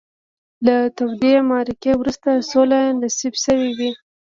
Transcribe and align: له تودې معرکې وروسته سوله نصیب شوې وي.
له 0.65 0.75
تودې 0.97 1.33
معرکې 1.49 1.91
وروسته 1.97 2.29
سوله 2.49 2.79
نصیب 3.01 3.33
شوې 3.43 3.69
وي. 3.77 3.91